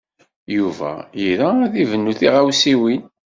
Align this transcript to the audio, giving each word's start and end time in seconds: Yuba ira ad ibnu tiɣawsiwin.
Yuba 0.55 0.91
ira 1.27 1.49
ad 1.65 1.73
ibnu 1.83 2.11
tiɣawsiwin. 2.19 3.03